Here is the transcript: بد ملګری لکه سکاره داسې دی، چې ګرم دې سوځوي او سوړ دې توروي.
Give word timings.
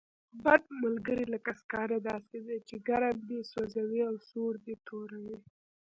بد 0.45 0.63
ملګری 0.83 1.25
لکه 1.33 1.51
سکاره 1.61 1.97
داسې 2.09 2.37
دی، 2.45 2.57
چې 2.67 2.75
ګرم 2.87 3.17
دې 3.29 3.39
سوځوي 3.51 4.01
او 4.09 4.15
سوړ 4.29 4.51
دې 4.65 4.75
توروي. 4.87 5.37